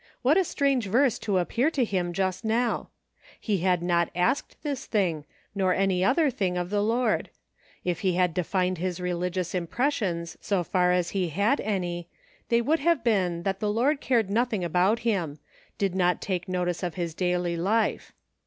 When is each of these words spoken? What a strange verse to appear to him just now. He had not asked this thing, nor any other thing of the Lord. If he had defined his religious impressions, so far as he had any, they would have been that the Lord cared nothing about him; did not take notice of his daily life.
What 0.23 0.35
a 0.35 0.43
strange 0.43 0.87
verse 0.87 1.19
to 1.19 1.37
appear 1.37 1.69
to 1.69 1.85
him 1.85 2.11
just 2.11 2.43
now. 2.43 2.89
He 3.39 3.59
had 3.59 3.83
not 3.83 4.09
asked 4.15 4.57
this 4.63 4.87
thing, 4.87 5.25
nor 5.53 5.75
any 5.75 6.03
other 6.03 6.31
thing 6.31 6.57
of 6.57 6.71
the 6.71 6.81
Lord. 6.81 7.29
If 7.83 7.99
he 7.99 8.13
had 8.13 8.33
defined 8.33 8.79
his 8.79 8.99
religious 8.99 9.53
impressions, 9.53 10.39
so 10.41 10.63
far 10.63 10.91
as 10.91 11.11
he 11.11 11.29
had 11.29 11.61
any, 11.61 12.07
they 12.49 12.63
would 12.63 12.79
have 12.79 13.03
been 13.03 13.43
that 13.43 13.59
the 13.59 13.71
Lord 13.71 14.01
cared 14.01 14.31
nothing 14.31 14.63
about 14.63 15.01
him; 15.05 15.37
did 15.77 15.93
not 15.93 16.19
take 16.19 16.49
notice 16.49 16.81
of 16.81 16.95
his 16.95 17.13
daily 17.13 17.55
life. 17.55 18.11